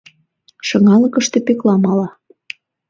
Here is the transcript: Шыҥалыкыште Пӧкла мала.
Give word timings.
Шыҥалыкыште 0.67 1.37
Пӧкла 1.45 1.75
мала. 1.83 2.07